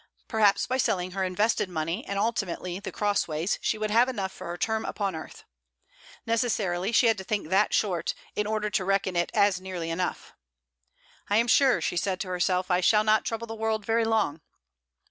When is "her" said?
1.11-1.23, 4.47-4.57